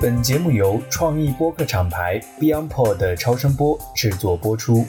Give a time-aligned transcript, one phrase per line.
[0.00, 4.84] 本节目由创意播客厂牌 BeyondPod 的超声波制作播出。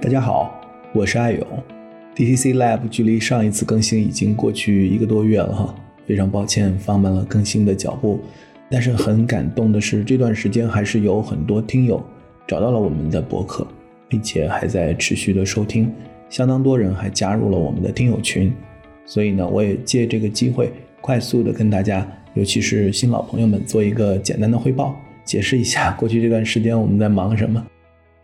[0.00, 0.60] 大家好，
[0.92, 1.46] 我是艾勇。
[2.16, 5.74] DTC Lab 距离上一次更新已经过去一个多月了哈，
[6.06, 8.20] 非常抱歉放慢了更新的脚步。
[8.70, 12.02] 但是很感动的是，这段时间还是有很多听友
[12.46, 13.64] 找到了我们的博客，
[14.08, 15.92] 并且还在持续的收听，
[16.34, 18.52] 相当多人还加入了我们的听友群。
[19.06, 27.64] 所以呢，我也借这个机会，快速的跟大家，尤其是新老朋友们做一个简单的汇报，解释一下过去这段时间我们在忙什么。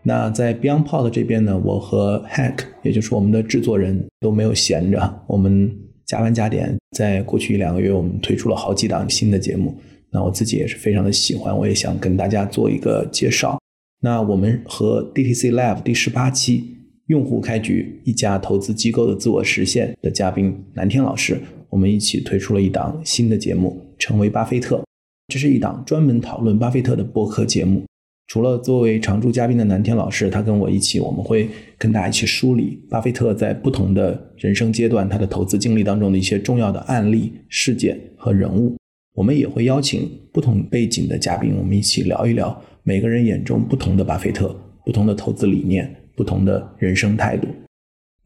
[0.03, 5.73] 那在 BeyondPod 这边呢，我和 Hack，也就是我们的制作人都没有闲着，我们
[6.05, 9.73] 加班加点，在过去一两个月，我们推出了好几档新的节目。
[10.11, 13.57] 那我自己也是非常的喜欢，我也想跟大家做一个介绍。
[14.01, 16.75] 那我们和 DTC Live 第十八期
[17.07, 24.81] 用户开局一家投资机构的自我实现的嘉宾南天老师，我们一起推出了一档新的节目，成为巴菲特。
[25.27, 27.83] 这是一档专门讨论巴菲特的播客节目。
[28.27, 38.77] 除了作为常驻嘉宾的南天老师，他跟我一起，我们会跟大家一起梳理巴菲特在不同的人生阶段他的投资经历当中的一些重要的案例、事件和人物。
[39.13, 47.47] 我们也会邀请不同背景的嘉宾，我们一起聊一聊每个人眼中不同的巴菲特、不同的投资理念、不同的人生态度。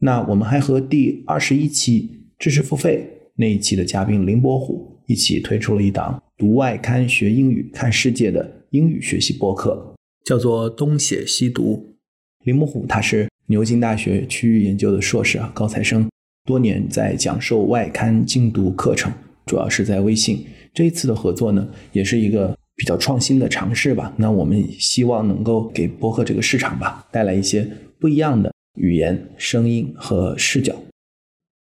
[0.00, 9.94] 那我们还和第二十一期知识付费那一期的嘉宾林伯虎一起推出了一档读外刊学英语看世界的英语学习播客。
[10.26, 11.96] 叫做东写西读，
[12.44, 16.06] 林伯虎他是牛津大学区域研究的硕士啊，高材生，
[16.44, 19.10] 多年在讲授外刊精读课程，
[19.46, 20.44] 主要是在微信。
[20.74, 24.12] 这一次的合作呢，也是一个比较创新的尝试吧。
[24.18, 27.66] 那我们希望能够给播客这个市场吧带来一些
[27.98, 30.74] 不一样的语言、声音和视角。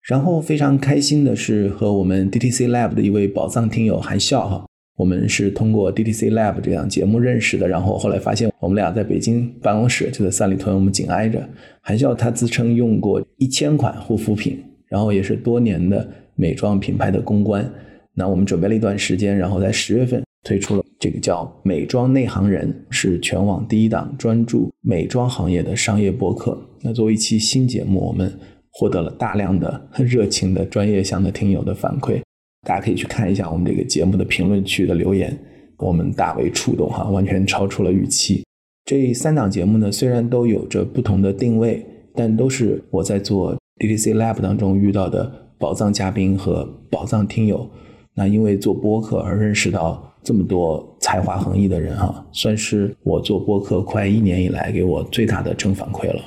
[0.02, 4.66] 然后非常开心的是和我们 DTC Lab 的一位宝藏听友韩笑哈。
[4.96, 11.48] 我们是通过 DTC Lab 这档节目认识的，然后后来发现我们俩在北京办公室就在三里屯，我们紧挨着。
[11.80, 17.68] 韩笑他自称用过一千款护肤品，然后也是多年的美妆品牌的公关。
[18.14, 26.56] 那我们准备了一段时间，然后在十月份推出了这个叫《美妆内行人》，是全网第一档专注美妆行业的商业播客。
[26.82, 28.32] 那作为一期新节目，我们
[28.70, 32.20] 获得了大量的热情的专业向的听友的反馈。
[32.66, 35.36] 大家可以去看一下我们这个节目的评论区的留言，
[35.78, 38.44] 我们大为触动哈，完全超出了预期。
[38.84, 41.84] 这三档节目呢，虽然都有着不同的定位，
[42.14, 47.70] 但都是我在做 DTC Lab 当中遇到的宝藏嘉宾和宝藏听友。
[48.14, 56.24] 那因为做播客而认识到这么多才华横溢的人啊，算是我做播客快一年以来给我最大的正反馈了。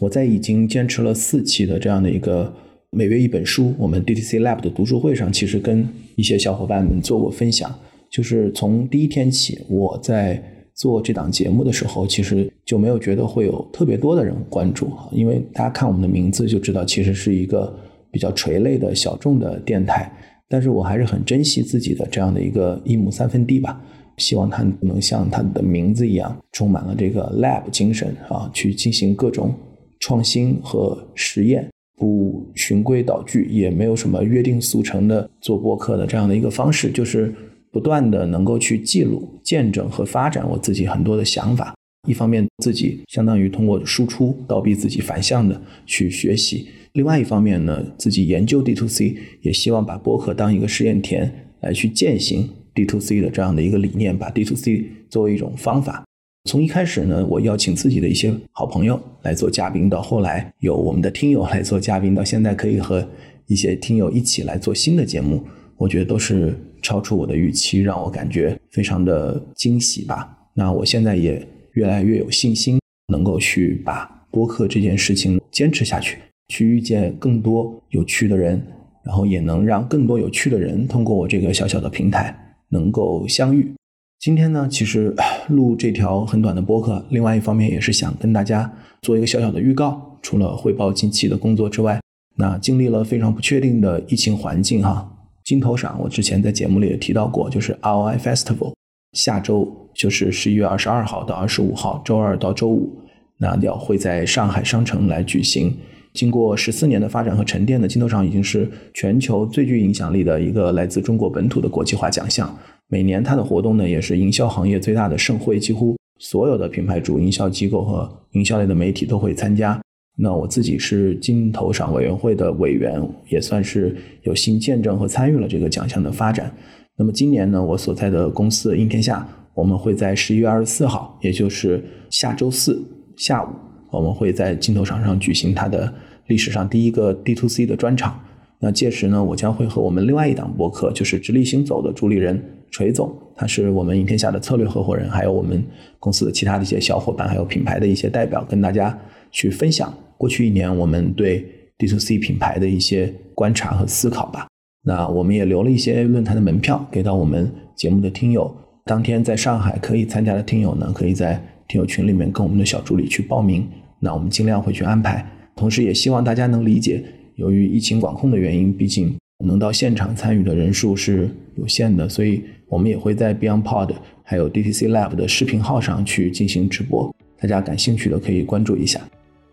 [0.00, 2.52] 我在已经坚持了四期的这样的一个。
[2.92, 7.72] 每月一本书，我们 DTC Lab 的读书会上，其实跟一些小伙伴们做过分享。
[8.10, 10.42] 就是从第一天起，我在
[10.74, 17.72] 做这档节目的时候，其实就没有觉得会有特别多的人关注哈，因为大家看我们的名字就知道，其实是一个
[18.10, 20.12] 比较垂类的小众的电台。
[20.50, 23.80] 但是我还是很珍惜自己的这样的一个一亩三分地吧，
[24.18, 29.54] 希望它能像它的名字一样，充满了这个 Lab 精神啊，去进行各种
[30.00, 31.66] 创新和实验。
[31.96, 37.30] 不循规蹈矩，也没有什么约定俗成的做播客的这样的一个方式，就是
[37.70, 41.74] 不断的能够去记录、见证和发展我自己很多的想法。
[42.08, 56.04] 一方面自己相当于通过输出倒逼自己反向的去学习；另外一方面呢，自己研究 D to C，也希望把播客当一个试验田来去践行 D to C 的这样的一个理念，把 D to C 作为一种方法。
[56.48, 63.06] 从一开始呢，我邀请自己的一些好朋友来做嘉宾，到后来有我们的听友来做嘉宾，到现在可以和
[63.46, 65.44] 一些听友一起来做新的节目，
[65.76, 70.36] 我觉得都是超出我的预期，让我感觉非常的惊喜吧。
[70.54, 72.80] 那我现在也越来越有信心，
[73.12, 76.18] 能够去把播客这件事情坚持下去，
[76.50, 78.60] 去遇见更多有趣的人，
[79.04, 82.36] 然后也能让更多有趣的人通过我这个小小的平台
[82.70, 83.72] 能够相遇。
[84.18, 85.14] 今天呢，其实
[85.48, 88.70] 录这条很短的播客，另外一方面也是想跟大家
[89.00, 90.18] 做一个小小的预告。
[90.20, 92.00] 除了汇报近期的工作之外，
[92.36, 95.10] 那经历了非常不确定的疫情环境哈，
[95.44, 98.74] 镜头上我之前在节目里也提到过，就是 ROI Festival
[99.12, 102.90] 下周就是十一月二十二号到二十五号，周二到周五，
[103.38, 105.74] 那要会在上海商城来举行。
[106.12, 112.52] 经过十四年的发展和沉淀的镜头上，已经是全球最具影响力的一个来自中国本土的国际化奖项。
[112.88, 119.80] 每年它的活动呢，也是营销行业最大的盛会，几乎所有的品牌主营销机构和营销类的媒体都会参加。
[120.16, 126.52] 那我自己是金投赏委员会的委员，也算是有幸见证和参与了这个奖项的发展。
[126.98, 132.82] 那么今年呢，我所在的公司应天下，我们会在十一月二十四号，也就是下周四
[133.16, 133.48] 下午，
[133.90, 135.92] 我们会在镜头场上举行它的
[136.26, 138.20] 历史上第一个 D to C 的专场。
[138.62, 142.38] 那届时呢，我将会和我们另外一档播客，就是直立行走的主理人
[142.70, 145.64] 锤总，他是我们影天下的策略合伙人，还有我们
[145.98, 148.96] 公司的其他的一些小伙伴，还有品牌的一些代表，跟大家
[149.30, 151.42] 去分享过去一年我们对
[151.78, 154.46] D to C 品牌的一些观察和思考吧。
[154.82, 158.54] 那我们也留了一些论坛的门票给到我们节目的听友，
[158.84, 163.64] 当天在上海可以参加的听友呢，可以在听友群里面跟我们的小助理去报名，
[164.00, 165.24] 那我们尽量会去安排，
[165.54, 167.00] 同时也希望大家能理解。
[167.36, 173.94] 由于疫情管控的原因，毕竟能到现场参与的人数是有限的，所以我们也会在 BeyondPod
[174.24, 177.14] 还有 DTC Lab 的视频号上去进行直播。
[177.38, 179.00] 大家感兴趣的可以关注一下，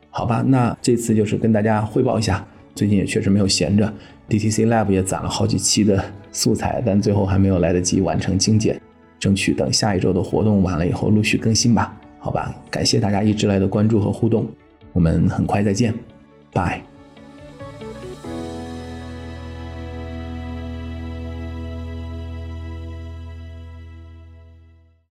[0.09, 0.41] 好吧？
[0.41, 2.43] 那这次就是跟大家汇报一下，
[2.73, 3.93] 最近也确实没有闲着
[4.27, 8.81] ，DTC Lab 也攒了好几期的素材，但最后还没有来得及完成精简，
[9.19, 11.95] 争取等下一周的活动完了以后陆续更新吧。
[12.27, 12.53] 好吧？
[12.69, 14.45] 感谢大家一直来的关注和互动，
[14.91, 15.93] 我们很快再见，
[16.51, 16.83] 拜。